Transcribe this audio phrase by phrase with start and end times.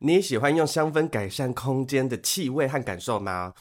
[0.00, 3.54] 你也喜欢用香氛改善空间的气味和感受吗？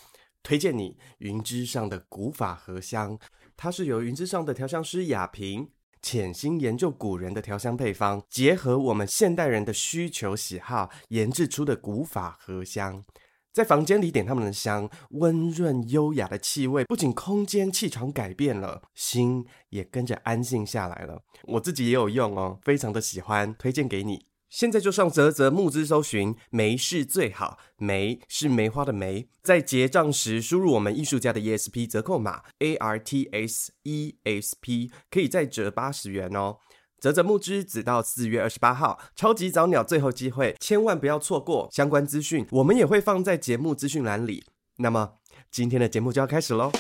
[0.44, 3.18] 推荐你云之上的古法荷香，
[3.56, 5.72] 它是由云之上的调香师雅萍
[6.02, 13.04] 潜心研究古人的调香配方，结合我们现代人的需求喜好研制出的古法荷香。
[13.52, 21.24] 在房间里点他们的香，温润优雅的气味，不仅空间气场改变了，心也跟着安静下来了。
[21.46, 24.28] 我自己也有用哦，非常的喜欢，推荐给你。
[24.50, 36.58] 现在就上泽泽募资搜寻“梅是最好”，梅是梅花的梅，在结账时输入我们艺术家的 ESP 折扣码 A R T S E S P，可以再折八十元哦。
[37.00, 41.70] 泽泽募资只到四月二十八号，超级早鸟最后机会，千万不要错过。
[41.72, 44.46] 相关资讯我们也会放在节目资讯栏里。
[44.78, 45.16] 那么
[45.52, 46.72] 今天的节目就要开始喽。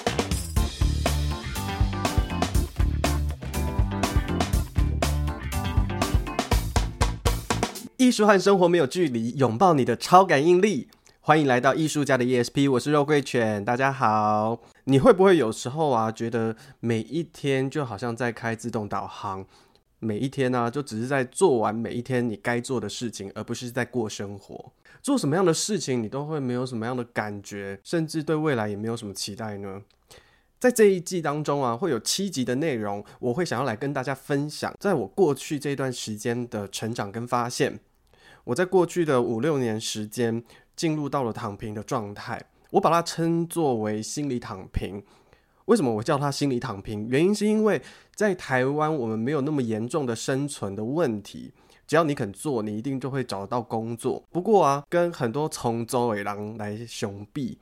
[8.07, 10.87] 艺术和生活没有距离，拥抱你的超感应力。
[11.19, 14.61] 欢迎来到艺术家的 ESP，我是肉桂犬，大家好。
[14.85, 19.45] 你会不会有时候啊，觉得每一天就好像在开自动导航，
[19.99, 24.71] 每一天呢、就只是在做完每一天你该做的事情，而不是在过生活。
[25.03, 29.81] 做什么样的事情，你都会没有什么样的感觉，甚至对未来也没有什么期待呢？
[30.57, 37.77] 在这一季当中啊，会有七集的内容，我会想要来跟大家分享，在我过去这段时间的成长跟发现。
[38.47, 40.41] 我在过去的五六年时间
[40.73, 45.03] 进入到了躺平的状态，我把它称作为心理躺平。
[45.65, 47.05] 为什么我叫它心理躺平？
[47.09, 47.81] 原因是因为
[48.15, 51.51] 在台湾我们没有那么严重的生存的问题，
[51.85, 54.23] 只要你肯做，你一定就会找到工作。
[54.31, 57.57] 不过啊，跟很多从周围狼来雄臂。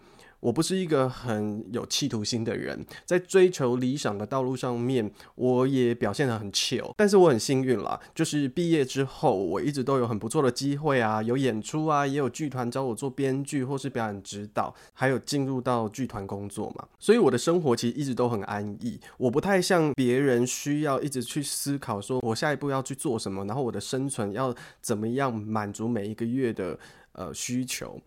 [0.45, 6.93] 我不是一个很有企图心的人，在追求理想的道路上面，我也表现得很 chill。
[6.95, 16.88] 但是我很幸运啦，就是毕业之后，我一直都有很不错的机会啊，有演出啊，也有剧团找我做编剧或是表演指导，还有进入到剧团工作嘛。
[16.99, 18.99] 所以我的生活其实一直都很安逸。
[19.17, 26.77] 我不太像别人需要一直去思考，说我下一步要去做什么，然后我的生存要怎么样满足每一个月的
[27.13, 28.00] 呃需求。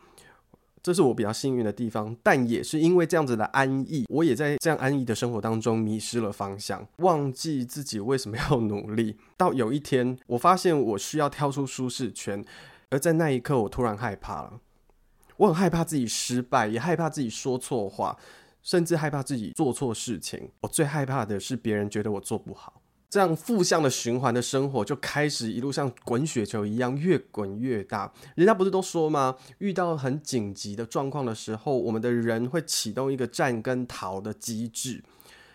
[0.88, 9.18] 这是我比较幸运的地方，但也是因为这样子的安逸，我也在这样安逸的生活当中迷失了方向，忘记自己为什么要努力。
[9.36, 12.42] 到有一天，我发现我需要跳出舒适圈，
[12.88, 14.60] 而在那一刻，我突然害怕了。
[15.36, 18.16] 我很害怕自己失败，也害怕自己说错话，
[18.62, 20.48] 甚至害怕自己做错事情。
[20.62, 22.80] 我最害怕的是别人觉得我做不好。
[23.10, 28.12] 这样负向的循环的生活就开始一路像滚雪球一样越滚越大。
[28.34, 29.36] 人家不是都说吗？
[29.58, 35.02] 遇到很紧急的状况的时候，我们的人会启动一个战跟逃的机制，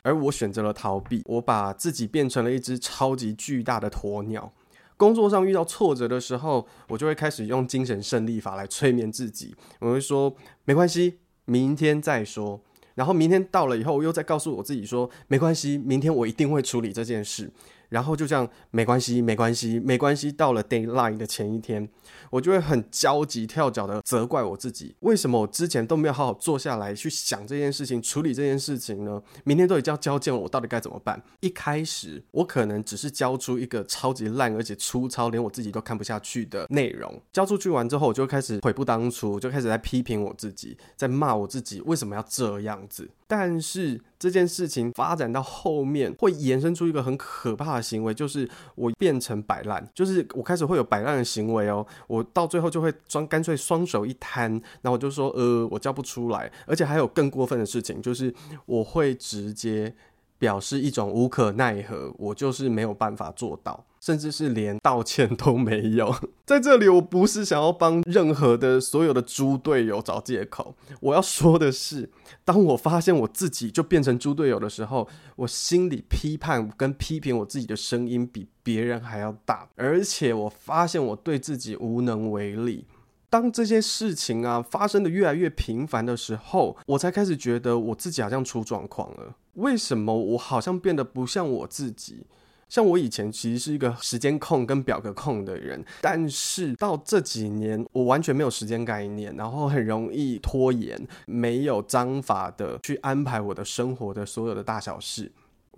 [0.01, 1.21] 而我选择了逃避。
[1.25, 4.51] 我把自己变成了一只超级巨大的鸵鸟。
[4.97, 9.55] 工作上遇到挫折的时候，我就会开始用精神胜利法来催眠自己。
[9.79, 10.35] 我会说：
[10.65, 12.61] 没关系，明天再说。
[12.95, 17.49] 然后明天到了以后，我又再告诉我自己说，没关系，明天我一定会处理这件事。
[17.93, 20.31] 然后就这样，没关系，没关系，没关系。
[20.31, 21.87] 到了 deadline 的前一天，
[22.31, 29.21] 我就会很焦急跳脚的责怪我自己，为什么我之前都没有好好坐下来去想这件事情，处理这件事情呢？
[29.43, 31.21] 明天都已经要交件了，我到底该怎么办？
[31.41, 37.21] 一开始我可能只是交出一个超级烂而且粗糙，连我自己都看不下去的内容。
[37.31, 43.07] 交出去完之后，我就开始悔不当初，就开始在批评我自己，在骂我自己为什么要这样子。
[43.28, 51.85] 但是这件事情发展到后面，会延伸出一个很可怕的行为，就是我变成摆烂，就是我开始会有摆烂的行为哦。
[52.07, 54.51] 我到最后就会装干脆双手一摊，
[54.81, 58.33] 然后我就说呃，我叫不出来，而且还有更过分的事情，就是
[58.66, 59.94] 我会直接
[60.38, 63.85] 表示一种无可奈何，我就是没有办法做到。
[64.03, 66.13] 甚至是连道歉都没有。
[66.45, 70.75] 在这里，我不是想要帮任何的所有的猪队友找借口。
[70.99, 72.11] 我要说的是，
[72.43, 82.85] 当我发现我自己就变成猪队友的时候，我心里批判跟批评我自己的声音比别人还要大，而且我发现我对自己无能为力。
[83.29, 89.38] 当这些事情啊发生的越来越频繁的时候，我才开始觉得我自己好像出状况了。
[89.53, 92.25] 为什么我好像变得不像我自己？
[92.73, 105.31] 像我以前其实是一个时间控跟表格控的人，但是到这几年，我完全没有时间概念，然后很容易拖延，没有章法的去安排我的生活的所有的大小事。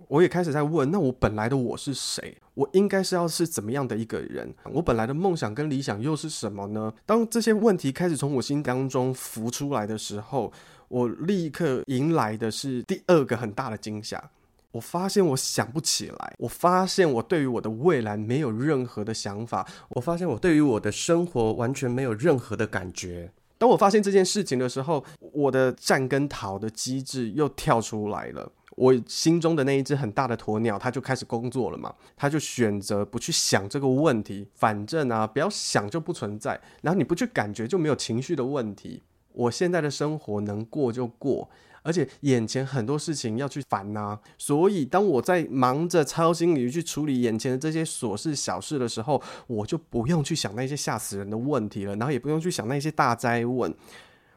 [0.08, 2.34] 我也开始在问，那我本来的我是谁？
[2.54, 4.54] 我应该是要是怎么样的一个人？
[4.72, 6.90] 我本来的梦想跟理想又是什么呢？
[7.04, 10.50] 当这些问题开始从我心当中浮出来的时候，
[10.88, 14.30] 我立刻迎来的是第二个很大的惊吓。
[14.76, 23.32] 我发现我想不起来，我发现我对于我的未来没有任何的想法，我发现我对于我的生活完全没有任何的感觉。
[23.56, 25.02] 当我发现这件事情的时候，
[25.32, 28.52] 我的战跟逃的机制又跳出来了。
[28.76, 31.94] 我心中的那一只很大的鸵鸟，它就开始工作了嘛。
[32.14, 36.60] 它就选择不去想这个问题，反正啊，不要想就不存在。
[36.82, 39.02] 然后你不去感觉，就没有情绪的问题。
[39.32, 41.48] 我现在的生活能过就过，
[41.86, 44.18] 而且眼前很多事情要去烦呐。
[44.36, 53.72] 所以当我在忙着操心于去处理眼前的这些琐事小事的时候，我就不用去想那些吓死人的问题了，然后也不用去想那些大灾问，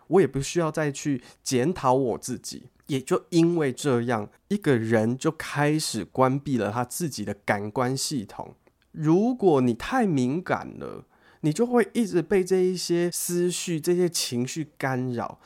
[0.07, 2.67] 我也不需要再去检讨我自己。
[2.87, 8.55] 也就因为这样，一个人就开始关闭了他自己的感官系统。
[8.91, 11.05] 如果你太敏感了，
[11.41, 15.39] 你就会一直被这一些思绪、这些情绪干扰。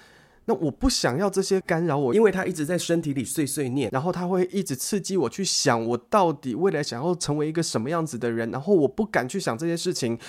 [0.45, 8.51] 那我不想要这些干扰我，因为他一直在身体里碎碎念，然后他会一直刺激我去想，我到底未来想要成为一个什么样子的人。
[8.51, 10.19] 然后我不敢去想这些事情。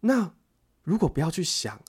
[0.00, 0.32] 那
[0.84, 1.80] 如果不要去想，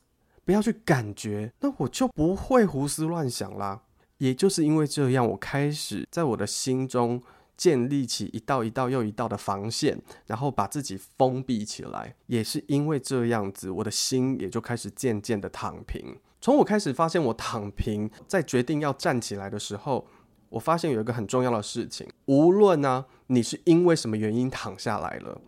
[0.43, 3.81] 不要去感觉，那我就不会胡思乱想啦。
[4.17, 7.23] 也就是因为这样，我开始在我的心中
[7.55, 12.15] 建立起一道一道又一道的防线，然后把自己封闭起来。
[12.27, 16.17] 也是因为这样子，我的心也就开始渐渐的躺平。
[16.43, 20.05] 从我开始发现我躺平，在决定要站起来的时候，
[20.49, 25.39] 我发现有一个很重要的事情：无论呢、啊，你是因为什么原因躺下来了。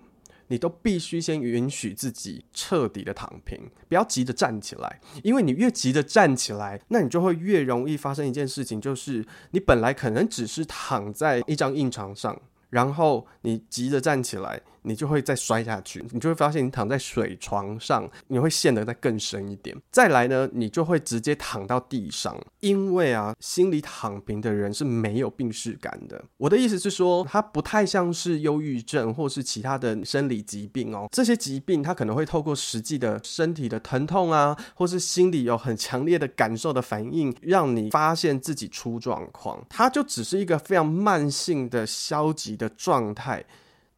[0.48, 14.62] 你都必须先允许自己彻底的躺平，不要急着站起来，因为你越急着站起来，那你就会越容易发生一件事情，就是你本来可能只是躺在一张硬床上，然后你急着站起来。
[14.86, 19.76] 你就会再摔下去，你就会发现你躺在水床上，你会陷得再更深一点。
[19.92, 26.24] 再来呢，你就会直接躺到地上，因为啊，心里躺平的人是没有病识感的。
[26.38, 31.08] 我的意思是说，他不太像是忧郁症或是其他的生理疾病哦。
[31.12, 39.66] 这些疾病他可能会透过实际的身体的疼痛啊，或是心里有很强烈的感受的反应，让你发现自己出状况。
[39.70, 43.44] 它就只是一个非常慢性的消极的状态。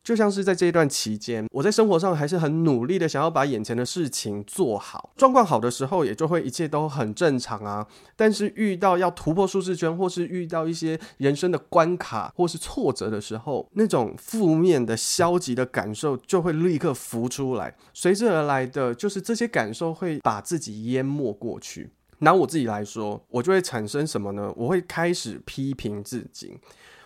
[0.07, 5.12] 就像是在这一段期间，我在生活上还是很努力的，想要把眼前的事情做好。
[5.18, 7.86] 状况好的时候，也就会一切都很正常啊。
[8.15, 21.89] 但是遇到要突破舒适圈，或是遇到一些人生的关卡或是挫折的时候，那种负面的、消极的感受就会立刻浮出来，随之而来的就是这些感受会把自己淹没过去。
[22.19, 24.51] 拿我自己来说，我就会产生什么呢？
[24.56, 26.57] 我会开始批评自己。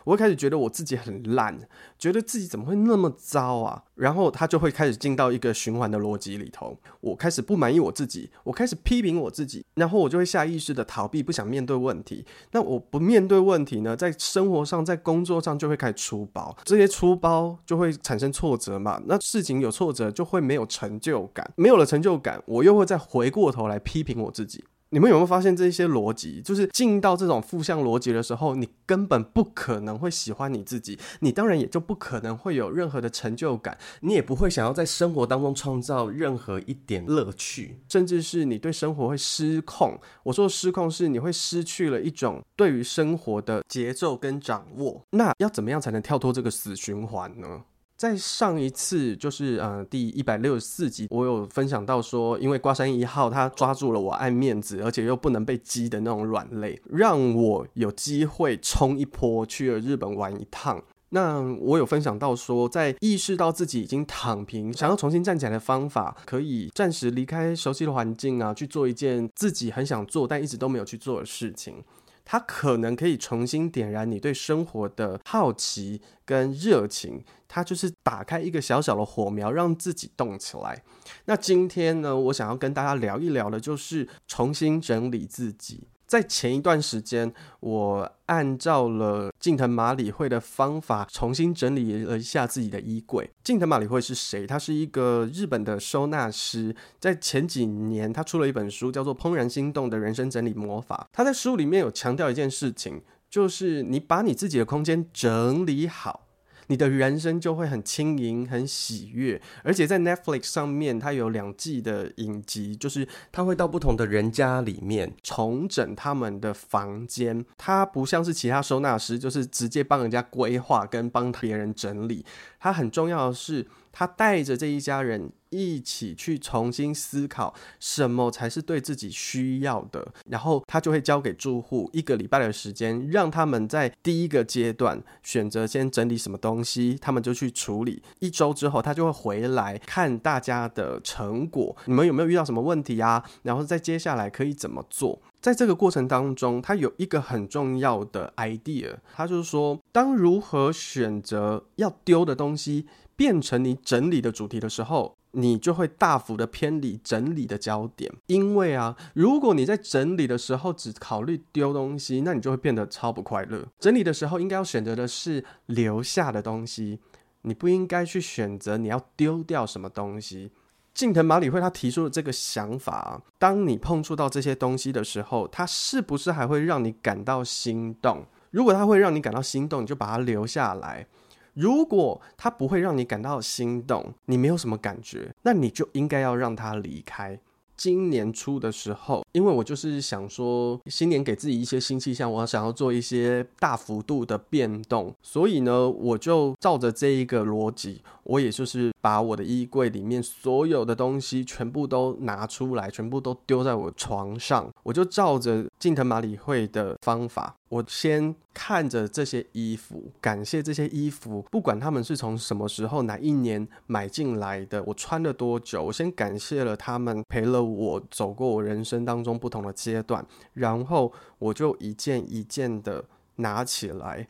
[0.03, 1.57] 我会开始觉得我自己很烂，
[1.98, 3.83] 觉得自己怎么会那么糟啊？
[3.95, 6.77] 然后他就会开始进到一个循环的逻辑里头。
[7.01, 12.25] 我开始不满意我自己，我开始批评我自己，然后我就会下意识的逃避，不想面对问题。
[12.51, 19.01] 那我不面对问题呢，在生活上、在工作上就会开始出包，这些出包就会产生挫折嘛。
[19.06, 24.63] 那事情有挫折，就会没有成就感，没有了成就感，我又会再回过头来批评我自己。
[24.93, 26.41] 你们有没有发现这些逻辑？
[26.41, 39.97] 就是进到这种负向逻辑的时候，你根本不可能会喜欢你自己，你当然也就不可能会有任何的成就感，你也不会想要在生活当中创造任何一点乐趣，甚至是你对生活会失控。
[40.23, 45.01] 我说失控是你会失去了一种对于生活的节奏跟掌握。
[45.11, 47.61] 那要怎么样才能跳脱这个死循环呢？
[48.01, 60.81] 在上一次就是呃第一百六十四集，我有分享到说，因为瓜山一号他抓住了我爱面子，而且又不能被激的那种软肋，让我有机会冲一波去了日本玩一趟。
[61.10, 71.75] 那我有分享到说，在意识到自己已经躺平，想要重新站起来的方法，可以暂时离开熟悉的环境啊，去做一件自己很想做但一直都没有去做的事情。
[72.23, 80.83] 它可能可以重新点燃你对生活的好奇跟热情，它就是打开一个小小的火苗，让自己动起来。
[81.25, 85.87] 那今天呢，我想要跟大家聊一聊的，就是重新整理自己。
[86.12, 93.32] 在前一段时间，我按照了近藤麻里惠的方法，重新整理了一下自己的衣柜。
[93.46, 94.46] 近藤麻里惠是谁？
[94.46, 96.75] 他是一个日本的收纳师。
[97.00, 101.08] 在前几年，他出了一本书，叫做《怦然心动的人生整理魔法》。
[101.15, 106.27] 他在书里面有强调一件事情，就是你把你自己的空间整理好。
[106.71, 117.45] 你的人生就会很轻盈、很喜悦，而且在 Netflix 上面，它有两季的影集，就是它会到不同的人家里面重整他们的房间。
[117.57, 122.25] 它不像是其他收纳师，就是直接帮人家规划跟帮别人整理。
[122.62, 138.03] 他很重要的是，他带着这一家人一起去重新思考什么才是对自己需要的，然后他就会交给住户一个礼拜的时间，让他们在第一个阶段选择先整理什么东西，他们就去处理。
[138.20, 143.25] 一周之后，他就会回来看大家的成果，你们有没有遇到什么问题啊？
[143.41, 145.20] 然后再接下来可以怎么做？
[145.41, 158.12] 在这个过程当中，他有一个很重要的 idea，他就是说，当如何选择要丢的东西变成你整理的主题的时候，你就会大幅的偏离整理的焦点。
[158.27, 163.65] 因为啊，如果你在整理的时候只考虑丢东西，那你就会变得超不快乐。
[163.79, 167.00] 整理的时候应该要选择的是留下的东西，
[167.41, 170.51] 你不应该去选择你要丢掉什么东西。
[170.93, 178.25] 近藤麻理惠他提出的这个想法啊，当你碰触到这些东西的时候，它是不是还会让你感到心动？
[178.51, 181.05] 如果它会让你感到心动，你就把它留下来；
[181.53, 187.39] 如果它不会让你感到心动，你没有什么感觉，那你就应该要让它离开。
[187.77, 207.55] 今年初的时候，因为我就是想说，新年给自己一些新气象，我想要做一些大幅度的变动，所以呢，我就照着这一个逻辑，我也就是把我的衣柜里面所有的东西全部都拿出来，全部都丢在我床上，我就照着近藤麻理惠的方法。
[207.70, 223.05] 我先看着这些衣服，感谢这些衣服，不管他们是从什么时候、哪一年买进来的，我穿了多久，我先感谢了他们，陪了我走过我人生当中不同的阶段，然后我就一件一件的
[223.38, 224.27] 拿起来，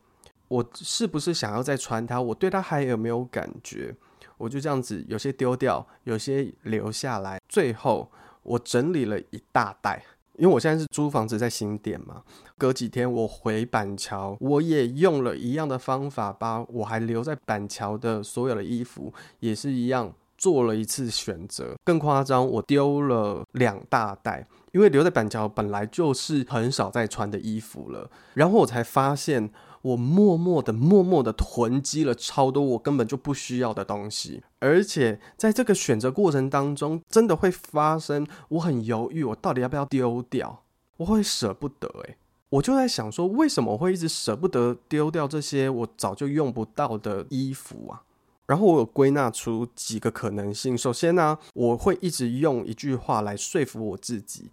[0.48, 2.22] 我是不是想要再穿它？
[2.22, 3.96] 我对它还有没有感觉？
[4.42, 10.04] 我就这样子，有些丢掉，有些留下来，最后我整理了一大袋。
[10.38, 12.24] 因为我现在是租房子在新店嘛，
[12.58, 21.76] 隔几天我回板桥，我也用了一样的方法，把我还留在板桥的所有的衣服也是一样做了一次选择。
[21.84, 29.52] 更夸张，我丢了两大袋，因为留在板桥本来就是很少再穿的衣服了，然后我才发现。
[29.82, 40.64] 我默默的、默默的囤积了超多我根本就不需要的东西，而且在这个选择过程当中，真的会发生我很犹豫，我到底要不要丢掉？
[40.98, 42.18] 我会舍不得诶，
[42.50, 48.04] 我就在想说，为什么我会一直舍不得丢掉这些我早就用不到的衣服啊？
[48.46, 50.78] 然后我有归纳出几个可能性。
[50.78, 54.52] 首先呢，我会一直用一句话来说服我自己。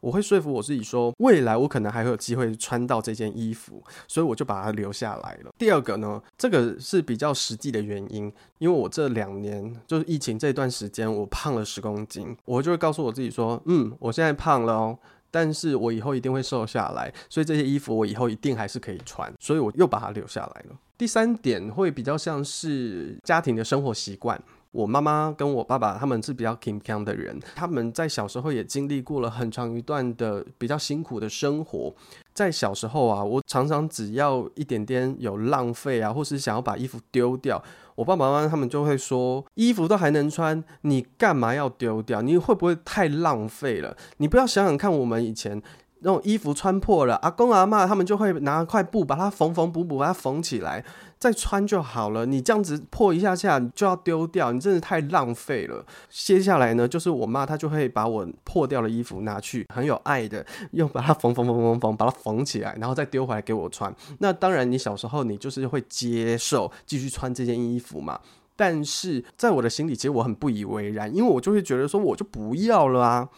[0.00, 5.52] 我会说服我自己说，未来我可能还会有机会穿到这件衣服，所以我就把它留下来了。
[5.58, 14.98] 第二个呢，这个是比较实际的原因，因为我这两年就是疫情这段时间，我胖了十公斤，我就会告诉我自己说，嗯，我现在胖了哦，
[15.30, 20.76] 但是我以后一定会瘦下来，所以这些衣服我以后一定还是可以穿，所以我又把它留下来了。
[20.98, 24.40] 第三点会比较像是家庭的生活习惯。
[24.76, 31.94] 我妈妈跟我爸爸他们是比较健康的人，他们在小时候也经历过了很长一段的比较辛苦的生活。
[32.34, 37.62] 在小时候啊，我常常只要一点点有浪费啊，或是想要把衣服丢掉，
[37.94, 42.20] 我爸爸妈妈他们就会说：“衣服都还能穿，你干嘛要丢掉？
[42.20, 43.96] 你会不会太浪费了？
[44.18, 45.62] 你不要想想看，我们以前。”
[46.06, 50.84] 那种衣服穿破了，阿公阿妈他们就会拿块布把它缝缝补补，把它缝起来，
[51.18, 52.24] 再穿就好了。
[52.24, 55.84] 你这样子破一下下你就要丢掉，你真的太浪费了。
[56.08, 63.92] 接下来呢，就是我妈她就会把我破掉的衣服拿去，很有爱的又把它缝缝缝缝缝，把它缝起来，然后再丢回来给我穿。
[64.20, 68.20] 那当然，你小时候你就是会接受继续穿这件衣服嘛。
[68.54, 73.28] 但是在我的心里，其实我很不以为然，因为我就会觉得说，我就不要了啊。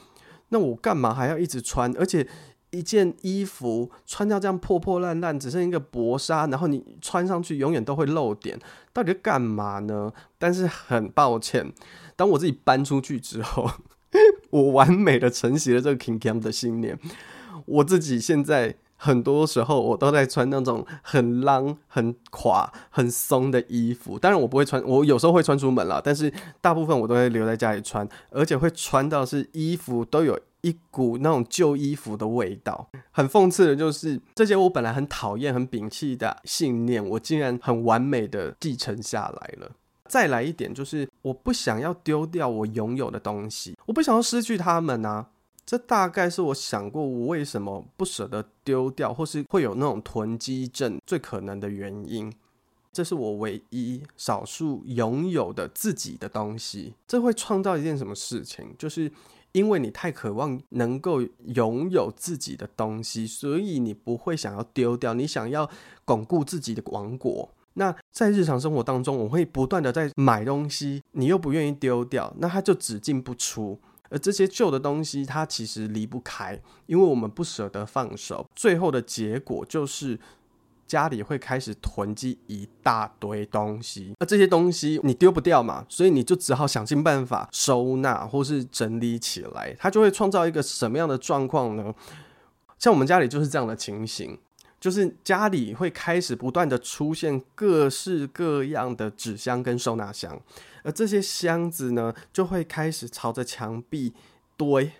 [0.51, 1.95] 那我干嘛还要一直穿？
[1.99, 2.27] 而且
[2.71, 8.59] 一件衣服穿到这样破破烂烂，只剩一个薄纱，然后你穿上去永远都会露点，
[8.93, 10.13] 到底干嘛呢？
[10.39, 11.73] 但是很抱歉，
[12.17, 13.71] 当我自己搬出去之后，
[14.51, 16.99] 我完美的承袭了这个 King Cam 的信念，
[17.67, 18.77] 我自己现在。
[19.01, 24.19] 很多时候我都在穿那种很浪、很垮、很松的衣服。
[24.19, 32.89] 当然我不会穿，我有时候会穿出门了，但是大部分我都会留在家里穿，而且会穿到是衣服都有一股那种旧衣服的味道。
[33.11, 39.71] 很讽刺的就是，这些我本来很讨厌、很摒弃的信念，我竟然很完美的继承下来了。
[40.07, 45.27] 再来一点就是，我不想要丢掉我拥有的东西，我不想要失去他们啊。
[45.67, 52.33] 这大概是我想过我为什么不舍得丢掉，或是会有那种囤积症最可能的原因。
[52.91, 56.95] 这是我唯一少数拥有的自己的东西。
[57.07, 58.75] 这会创造一件什么事情？
[58.79, 59.13] 就是
[59.53, 65.69] 因为你太渴望能够拥有自己的东西，所以你不会想要丢掉，你想要
[66.05, 67.51] 巩固自己的王国。
[67.75, 73.79] 那在日常生活当中，我会不断的在买东西，你又不愿意丢掉，那它就只进不出。
[74.11, 80.19] 而这些旧的东西，它其实离不开，因为我们不舍得放手，最后的结果就是
[80.89, 84.13] 家里会开始囤积一大堆东西。
[84.19, 89.77] 而这些东西你丢不掉嘛，所以你就只好想尽办法收纳或是整理起来。
[89.79, 91.95] 它就会创造一个什么样的状况呢？
[92.79, 94.37] 像我们家里就是这样的情形。
[94.81, 100.41] 就是家里会开始不断的出现各式各样的纸箱跟收纳箱，
[100.85, 104.13] 而这些箱子呢，就会开始朝着墙壁
[104.57, 104.93] 堆，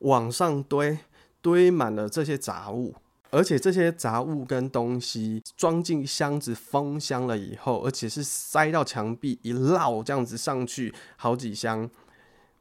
[0.00, 0.98] 往上堆，
[1.40, 2.96] 堆满了这些杂物，
[3.30, 11.90] 而且这些杂物跟东西装进箱子封箱了以后，而且是塞到墙壁一绕这样子上去好几箱。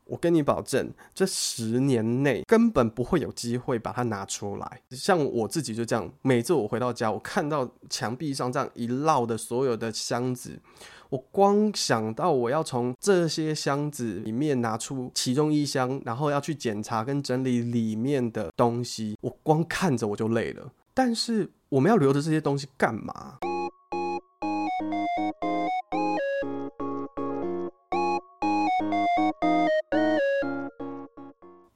[0.05, 4.81] 我跟你保证，这十年内根本不会有机会把它拿出来。
[4.91, 10.59] 像我自己就这样，每次我回到家，我看到墙壁上这样一绕的所有的箱子，
[11.15, 20.69] 我光想到我要从这些箱子里面拿出其中一箱，然后要去检查跟整理里面的东西，我光看着我就累了。
[20.93, 23.37] 但是我们要留着这些东西干嘛？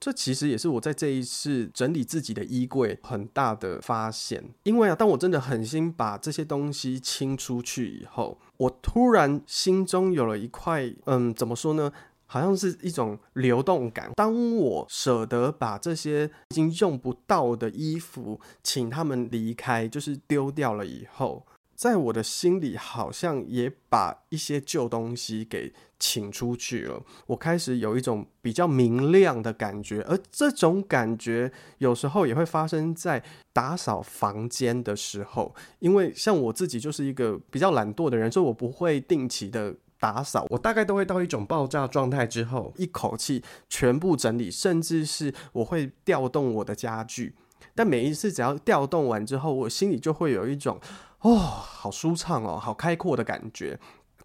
[0.10, 11.92] 这其实也是我在这一次整理自己的衣柜很大的发现，因为啊，当我真的狠心把这些东西清出去以后，我突然心中有了一块，嗯，怎么说呢？
[12.25, 14.12] 好像是一种流动感。
[14.16, 21.46] 当我舍得把这些已经用不到的衣服，请他们离开，就是丢掉了以后。
[21.75, 27.01] 在我的心里，好像也把一些旧东西给请出去了。
[27.27, 35.53] 我开始有一种比较明亮的感觉，而这种感觉有时候也会发生在打扫房间的时候。
[35.79, 40.46] 因为像我自己就是一个比较懒惰的人，所以我不会定期的打扫。
[40.50, 47.36] 我大概都会到一种爆炸状态之后，一口气全部整理，甚至是我会调动我的家具。
[47.75, 50.79] 但每一次只要调动完之后，我心里就会有一种。
[51.22, 53.77] 哦，好舒畅哦，好开阔的感觉。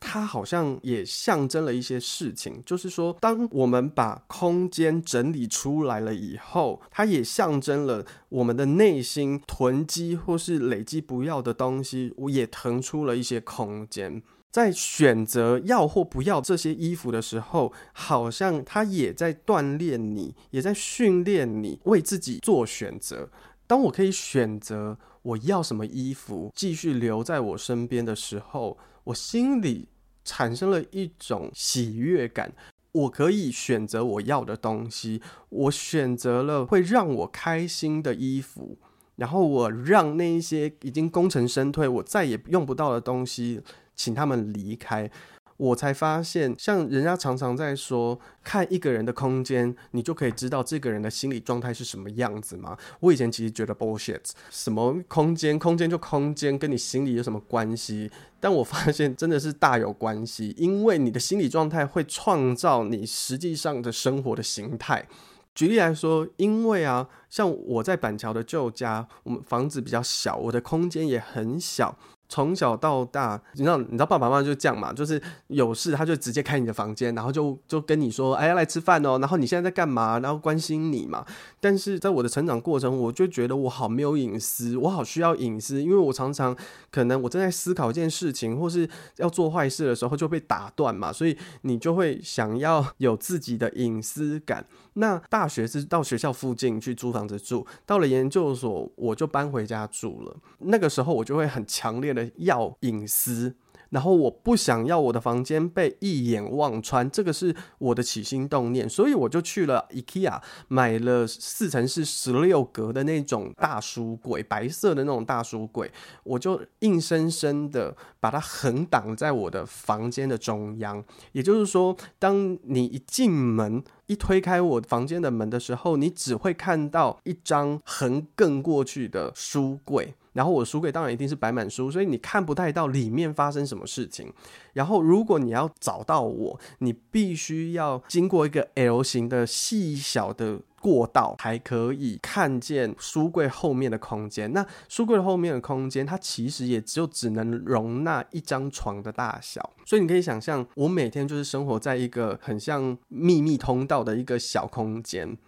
[0.06, 14.22] 它好像也象征了一些事情，就是说，当我们把空间整理出来了以后，它也象征了我们的内心囤积或是累积不要的东西，我也腾出了一些空间。
[14.52, 23.28] 在选择要或不要这些衣服的时候，好像它也在锻炼你，也在训练你为自己做选择。
[23.66, 29.88] 当我可以选择我要什么衣服继续留在我身边的时候，我心里
[30.24, 32.52] 产生了一种喜悦感。
[32.92, 38.78] 我可以选择我要的东西，我选择了会让我开心的衣服，
[39.16, 43.60] 然后我让那一些已经功成身退、我再也用不到的东西，
[43.96, 45.10] 请他们离开。
[45.56, 52.76] 我才发现，像人家常常在说，看一个人的空间，你就可以知道这个人的心理状态是什么样子吗？
[53.00, 58.10] 我以前其实觉得 bullshit，什么空间，空间就空间，跟你心里有什么关系？
[58.40, 65.06] 但我发现真的是大有关系，因为你的心理状态会创造你实际上的生活的形态。
[65.54, 71.96] 举例来说，因为啊，像我在板桥的旧家，我们房子比较小，我的空间也很小。
[72.34, 80.18] 从小到大，你知道，你知道爸爸妈妈就这样嘛，就是有事他就直接开你的房间，然后就就跟你说，哎，要来吃饭哦，然后你现在在干嘛？
[80.18, 81.24] 然后关心你嘛。
[81.60, 86.56] 但是在我的成长过程，我就觉得我好没有隐私，我好需要隐私，因为我常常
[86.90, 94.66] 可能我正在思考一件事情，或是要做坏事的时候就被打断嘛，所以你就会想要有自己的隐私感。
[94.94, 100.36] 那大学是到学校附近去租房子住，到了研究所我就搬回家住了。
[100.58, 102.30] 那个时候我就会很强烈的。
[102.36, 103.54] 要隐私，
[103.94, 115.92] 然后我不想要我的房间被一眼望穿，这个是我的起心动念，所以我就去了 IKEA 买了四层是十六格的那种大书柜，白色的那种大书柜，
[116.24, 121.04] 我就硬生生的把它横挡在我的房间的中央。
[121.30, 130.14] 也就是说，当你一进门，一推开我房间的门的时候，你只会看到一张横亘过去的书柜。
[130.34, 134.30] 然后我书柜当然一定是摆满书，所以你看不太到里面发生什么事情。
[134.74, 144.52] 然后如果你要找到我，你必须要经过一个 L 型的细小的过道，才可以看见书柜后面的空间。
[144.52, 149.70] 那书柜后面的空间，它其实也就只能容纳一张床的大小。
[149.86, 155.38] 所以你可以想象，我每天就是生活在一个很像秘密通道的一个小空间。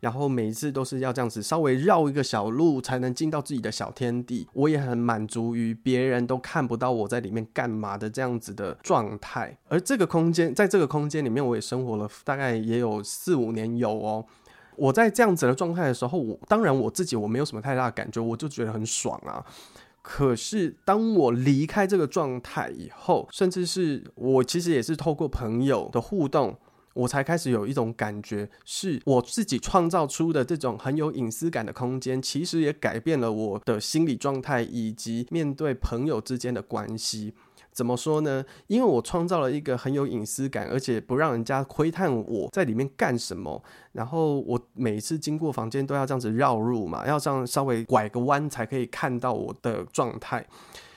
[0.00, 4.46] 然后每一次都是要这样子稍微绕一个小路才能进到自己的小天地。
[4.52, 9.56] 我也很满足于别人都看不到我在里面干嘛的这样子的状态。
[9.68, 14.24] 而这个空间，在这个空间里面，我也生活了大概也有四五年有哦。
[14.76, 19.44] 我在这样子的状态的时候，我当然我自己我没有什么太大的感觉，我就觉得很爽啊。
[20.02, 26.56] 可是当我离开这个状态以后，甚至是我其实也是透过朋友的互动，
[26.96, 37.34] 我才开始有一种感觉，是我自己创造出的这种很有隐私感的空间，其实也改变了我的心理状态以及面对朋友之间的关系。
[37.70, 38.42] 怎么说呢？
[38.68, 43.62] 因为我创造了一个很有隐私感，而且不让人家窥探我在里面干什么。
[43.92, 50.46] 然后我每次经过房间都要这样子绕路嘛，要这样稍微拐个弯才可以看到我的状态。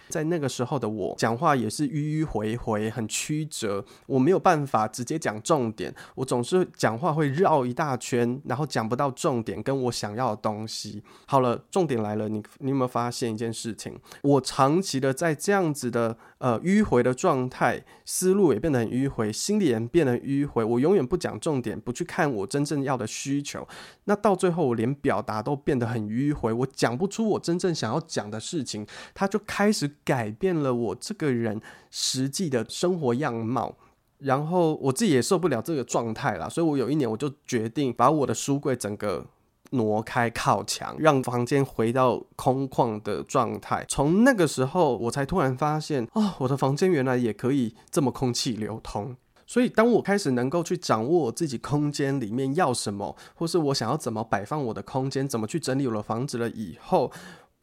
[0.10, 11.04] 在那个时候的我，讲话也是迂迂回回，很曲折，我没有办法直接讲重点，我总是讲话会绕一大圈，然后讲不到重点，跟我想要的东西。
[11.28, 13.96] 好了，重点来了，你你有没有发现一件事情？
[14.24, 23.68] 我长期的在这样子的呃迂回的状态，思路也变得很迂回，心里也变得迂回，我永远不讲重点，不去看我真正要的需求，
[24.06, 29.99] 那到最后我连表达都变得很迂回，我讲不出我真正想要讲的事情，他就开始。
[30.10, 33.76] 改变了我这个人实际的生活样貌，
[34.18, 39.24] 然后我自己也受不了这个状态了，所以我有一年我就决定把我的书柜整个
[39.70, 43.86] 挪开靠墙，让房间回到空旷的状态。
[43.88, 49.16] 从那个时候，我才突然发现，哦，我的房间原来也可以这么空气流通。
[49.46, 57.12] 所以，当我开始能够去掌握我自己空间里面要什么，或是我想要怎么摆放我的空间，怎么去整理我的房子了以后。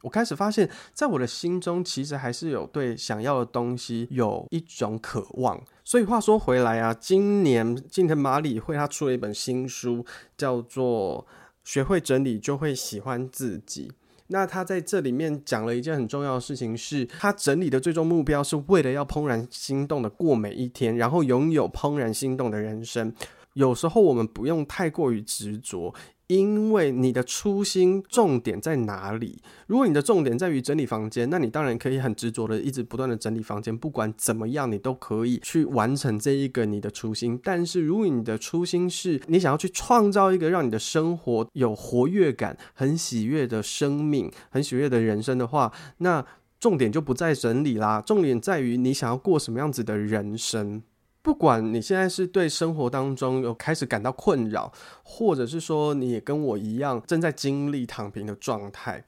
[0.03, 5.59] 我开始发现，在我的心中，其实还是有对想要的东西有一种渴望。
[5.83, 10.05] 所以话说回来啊，今年近藤麻里会他出了一本新书，
[10.37, 11.25] 叫做
[11.63, 13.87] 《学会整理就会喜欢自己》。
[14.27, 23.11] 那他在这里面讲了一件很重要的事情，是他整理的最终目标是为了要怦然心动的过每一天，然后拥有怦然心动的人生。
[23.53, 25.95] 有时候我们不用太过于执着。
[26.27, 29.41] 因为你的初心重点在哪里？
[29.65, 37.39] 如果你的重点在于整理房间，那你当然可以很执着的一直不断的整理房间，不管怎么样，你都可以去完成这一个你的初心。
[37.41, 46.25] 但是如果你的初心是你想要去创造一个让你的生活有活跃感、很喜悦的生命、很喜悦的人生的话，那
[46.59, 50.83] 重点就不在整理啦，重点在于你想要过什么样子的人生。
[51.27, 54.71] 不管你现在是对生活当中有开始感到困扰，
[55.03, 59.03] 或者是说你也跟我一样正在经历躺平的状态，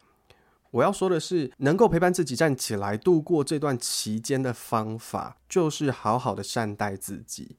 [0.72, 7.56] 我要说的是，能够陪伴自己站起来度过这段期间的方法，就是好好的善待自己。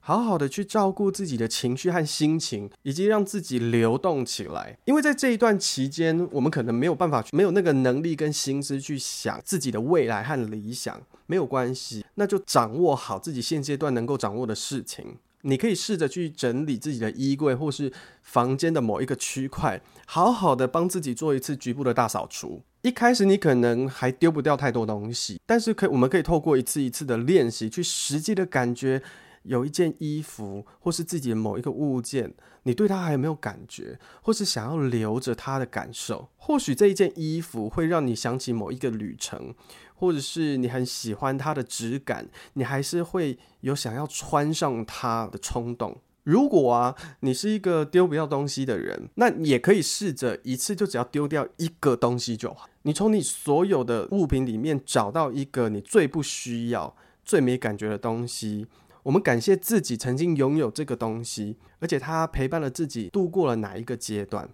[0.00, 4.76] 好好的去照顾自己的情绪和心情，以及让自己流动起来。
[4.84, 11.00] 因为在这一段期间，我们可能没有办法，没有那个能力跟心思去想自己的未来和理想。
[11.26, 15.18] 没有关系，那就掌握好自己现阶段能够掌握的事情。
[15.42, 22.62] 你可以试着去整理自己的衣柜，或是房间的某一个区块，好好的帮自己做一次局部的大扫除。
[22.82, 29.02] 一开始你可能还丢不掉太多东西，但是可以，我们可以透过一次一次的练习，去实际的感觉。
[29.44, 32.32] 有一件衣服，或是自己的某一个物件，
[32.62, 36.30] 你对它还有没有感觉，或是想要留着它的感受？
[36.38, 39.54] 或许这一件衣服会让你想起某一个旅程，
[39.94, 45.96] 或者是你很喜欢它的质感，你还是会有想要穿上它的冲动。
[46.24, 52.66] 如果啊，你是一个丢不掉东西的人，那也可以试着一次就只要丢掉一个东西就好。
[52.82, 58.66] 你从你所有的物品里面找到一个你最不需要、最没感觉的东西。
[59.02, 64.48] 我们感谢自己曾经拥有这个东西，而且它陪伴了自己度过了哪一个阶段。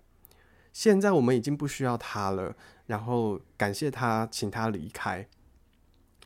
[0.73, 2.57] 现在我们已经不需要它了，
[2.91, 5.25] 然后感谢他，请他离开。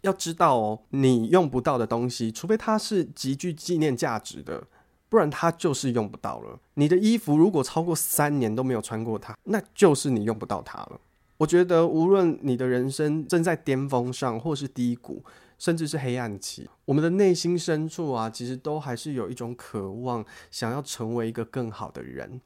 [0.01, 4.67] 要知道哦，你用不到的东西，除非它是极具纪念价值的，
[5.11, 6.59] 不然它就是用不到了。
[6.75, 11.01] 你的衣服如果超过三年都没有穿过它，那就是你用不到它了。
[11.37, 15.23] 我觉得，无论你的人生正在巅峰上，或是低谷。
[15.57, 22.41] 甚至是黑暗期，我们的内心深处啊，其实都还是有一种渴望，想要成为一个更好的人。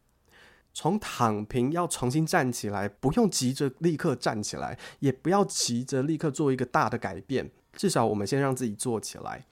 [0.78, 9.44] 从躺平要重新站起来，不用急着立刻站起来，也不要急着立刻做一个大的改变，至少我们先让自己做起来。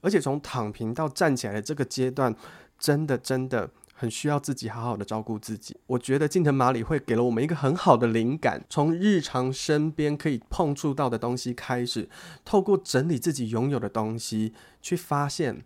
[0.00, 2.34] 而且从躺平到站起来的这个阶段，
[2.78, 3.68] 真的真的。
[3.94, 5.76] 很需要自己好好的照顾自己。
[5.86, 12.08] 我觉得近藤麻里惠给了我们一个很好的灵感，从日常身边可以碰触到的东西开始，
[12.44, 15.64] 透过整理自己拥有的东西，去发现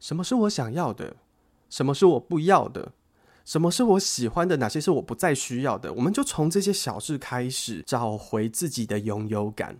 [0.00, 1.16] 什么是我想要的，
[1.68, 2.92] 什么是我不要的，
[3.48, 5.90] 什么是我喜欢的，哪些是我不再需要的？
[5.94, 9.78] 我们就从这些小事开始，找回自己的拥有感。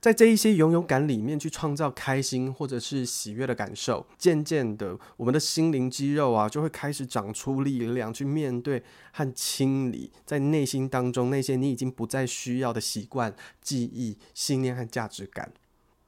[0.00, 15.52] 在这一些拥有感里面去创造开心或者是喜悦的感受，渐渐的，我们的心灵肌肉啊就会开始长出力量，去面对和清理在内心当中那些你已经不再需要的习惯、记忆、信念和价值感。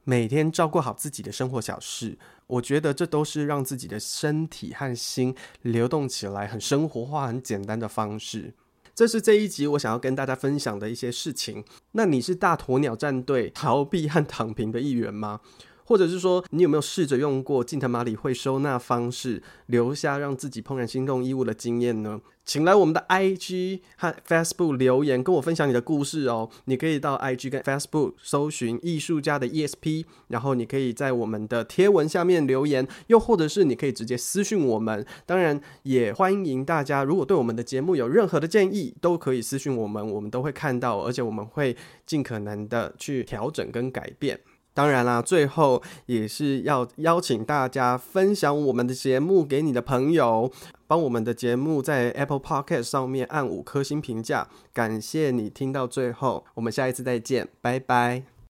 [0.05, 2.17] 每天照顾好自己的生活小事，
[2.51, 8.55] 我觉得这都是让自己的身体和心流动起来很生活化、很简单的方式。
[8.95, 11.65] 这是这一集我想要跟大家分享的一些事情。
[11.93, 15.41] 那你是大鸵鸟战队 逃避和躺平的一员吗？
[15.91, 22.21] 或者是说，你有没有试着用过近藤麻理惠收纳方式，留下让自己怦然心动衣物的经验呢？
[22.45, 26.49] 请来我们的 IG 和 Facebook 留言，跟我分享你的故事哦。
[26.67, 35.05] 你可以到 IG 跟 Facebook 搜寻艺术家的 ESP，然后你可以在我们的贴文下面留言，又或者是你可以直接私讯我们。
[35.27, 41.77] 当然，也欢迎大家，如果对我们的节目有任何的建议，都可以私讯我们，我们都会看到，而且我们会
[42.07, 44.39] 尽可能的去调整跟改变。
[44.73, 50.51] 当然啦，最后也是要邀请大家分享我们的节目给你的朋友，
[50.87, 58.40] 帮我们的节目在 Apple Podcast 上面按五颗星评价，感谢你听到最后，我们下一次再见，拜拜。